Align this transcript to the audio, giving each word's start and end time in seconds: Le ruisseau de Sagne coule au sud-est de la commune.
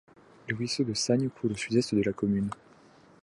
Le 0.47 0.55
ruisseau 0.55 0.83
de 0.83 0.95
Sagne 0.95 1.29
coule 1.29 1.51
au 1.51 1.55
sud-est 1.55 1.93
de 1.93 2.01
la 2.01 2.11
commune. 2.11 2.49